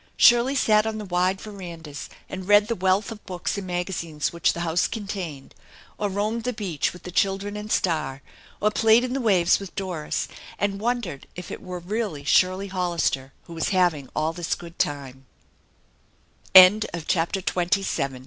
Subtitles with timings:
[0.17, 4.53] Shirley sat on the wide verandas and read the wealth of books and magazines which
[4.53, 5.53] the house contained,
[5.99, 8.23] or roamed the beach with the children and Star,
[8.59, 10.27] or played in the waves with Doris,
[10.57, 15.27] and wondered if it were really Shirley Hollister who was iiaving all this good time.